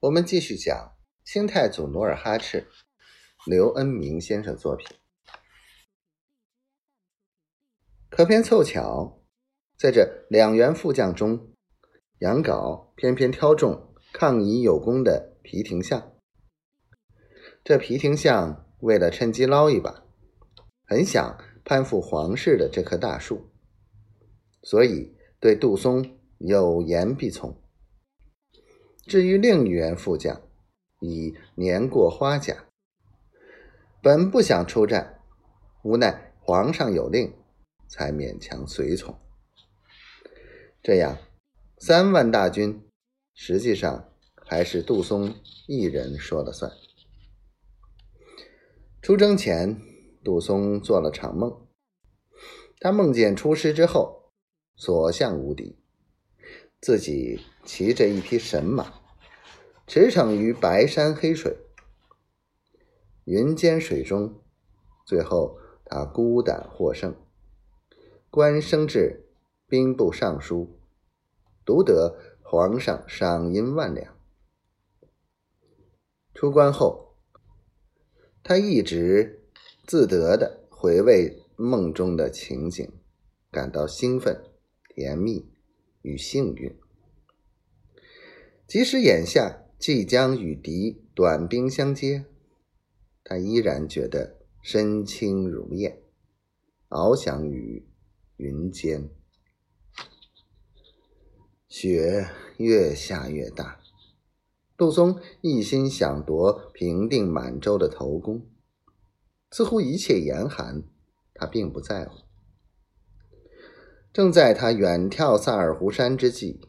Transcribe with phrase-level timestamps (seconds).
[0.00, 0.92] 我们继续讲
[1.24, 2.68] 清太祖努尔哈赤，
[3.44, 4.86] 刘恩明先生作品。
[8.08, 9.20] 可偏凑巧，
[9.76, 11.52] 在这两员副将中，
[12.20, 16.12] 杨镐偏偏挑中抗议有功的皮廷相。
[17.64, 20.04] 这皮廷相为了趁机捞一把，
[20.84, 23.50] 很想攀附皇室的这棵大树，
[24.62, 27.60] 所以对杜松有言必从。
[29.08, 30.42] 至于另一员副将，
[31.00, 32.66] 已年过花甲，
[34.02, 35.22] 本不想出战，
[35.82, 37.32] 无奈皇上有令，
[37.88, 39.18] 才勉强随从。
[40.82, 41.16] 这样，
[41.78, 42.86] 三万大军
[43.32, 44.12] 实际上
[44.46, 45.34] 还是杜松
[45.66, 46.70] 一人说了算。
[49.00, 49.80] 出征前，
[50.22, 51.66] 杜松做了场梦，
[52.78, 54.32] 他梦见出师之后，
[54.76, 55.78] 所向无敌。
[56.80, 58.94] 自己骑着一匹神马，
[59.86, 61.56] 驰骋于白山黑水、
[63.24, 64.40] 云间水中，
[65.04, 67.16] 最后他孤胆获胜，
[68.30, 69.28] 官升至
[69.66, 70.78] 兵部尚书，
[71.64, 74.16] 独得皇上赏银万两。
[76.32, 77.16] 出关后，
[78.44, 79.50] 他一直
[79.84, 82.88] 自得的回味梦中的情景，
[83.50, 84.40] 感到兴奋、
[84.94, 85.57] 甜蜜。
[86.02, 86.76] 与幸运，
[88.66, 92.26] 即使眼下即将与敌短兵相接，
[93.24, 96.02] 他依然觉得身轻如燕，
[96.88, 97.86] 翱翔于
[98.36, 99.10] 云间。
[101.68, 103.80] 雪越下越大，
[104.76, 108.46] 杜松一心想夺平定满洲的头功，
[109.50, 110.82] 似乎一切严寒，
[111.34, 112.27] 他并不在乎。
[114.12, 116.60] 正在他远眺萨尔湖山之际，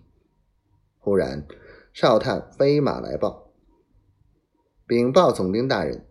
[0.99, 1.47] 忽然
[1.93, 3.51] 哨探飞马来报，
[4.85, 6.05] 禀报总兵大人：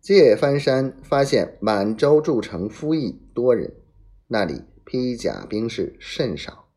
[0.00, 3.72] 借翻山发现满洲筑城夫役多人，
[4.26, 6.68] 那里披甲兵士甚少。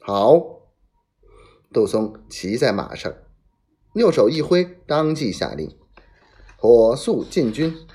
[0.00, 0.72] 好，
[1.72, 3.14] 杜松骑在马上，
[3.94, 5.78] 右手一挥，当即下令：
[6.56, 7.86] 火速进军。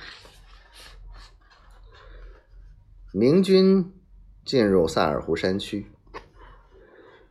[3.20, 3.94] 明军
[4.46, 5.88] 进入萨尔湖山区，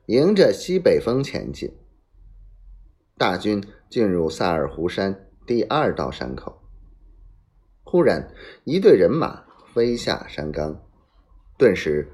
[0.07, 1.73] 迎着西北风前进。
[3.17, 6.61] 大军进入萨尔湖山第二道山口，
[7.85, 10.83] 忽然一队人马飞下山岗，
[11.57, 12.11] 顿时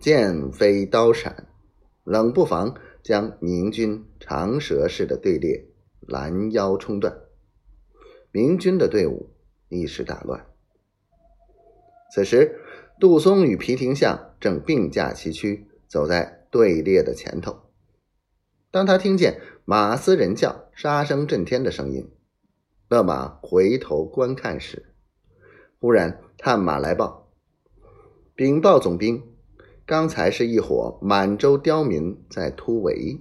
[0.00, 1.46] 剑飞刀闪，
[2.04, 5.66] 冷不防将明军长蛇式的队列
[6.00, 7.14] 拦腰冲断。
[8.32, 9.28] 明军的队伍
[9.68, 10.46] 一时大乱。
[12.10, 12.56] 此时。
[13.00, 17.62] 杜松与皮廷相正并驾齐驱，走在队列的前头。
[18.70, 22.10] 当他听见马嘶人叫、杀声震天的声音，
[22.90, 24.92] 勒马回头观看时，
[25.80, 27.30] 忽然探马来报，
[28.34, 29.22] 禀报总兵：
[29.86, 33.18] 刚才是一伙满洲刁民在突围。